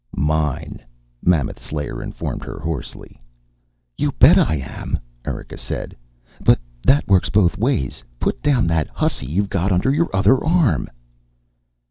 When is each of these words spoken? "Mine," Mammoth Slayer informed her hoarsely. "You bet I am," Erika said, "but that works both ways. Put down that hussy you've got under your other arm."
"Mine," 0.17 0.79
Mammoth 1.23 1.61
Slayer 1.61 2.01
informed 2.01 2.43
her 2.43 2.57
hoarsely. 2.57 3.21
"You 3.99 4.11
bet 4.13 4.35
I 4.35 4.55
am," 4.55 4.97
Erika 5.25 5.59
said, 5.59 5.95
"but 6.43 6.57
that 6.81 7.07
works 7.07 7.29
both 7.29 7.55
ways. 7.55 8.03
Put 8.19 8.41
down 8.41 8.65
that 8.65 8.87
hussy 8.91 9.27
you've 9.27 9.49
got 9.49 9.71
under 9.71 9.91
your 9.93 10.09
other 10.11 10.43
arm." 10.43 10.89